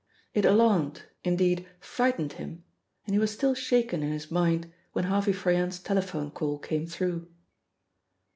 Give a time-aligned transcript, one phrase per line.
[0.33, 2.63] It alarmed, indeed, frightened him,
[3.05, 7.29] and he was still shaken in his mind when Harvey Froyant's telephone call came through.